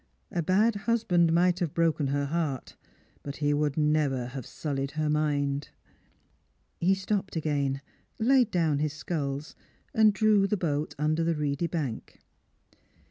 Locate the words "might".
1.31-1.59